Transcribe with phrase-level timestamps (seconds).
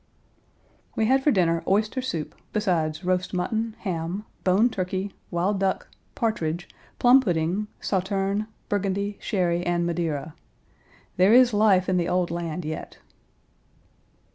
[0.95, 6.67] We had for dinner oyster soup, besides roast mutton, ham, boned turkey, wild duck, partridge,
[6.97, 10.33] plum pudding, sauterne, burgundy, sherry, and Madeira.
[11.17, 12.97] There is life in the old land yet!